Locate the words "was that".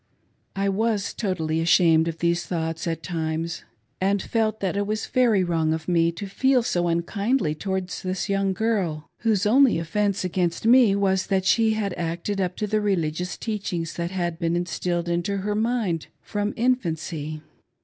10.95-11.45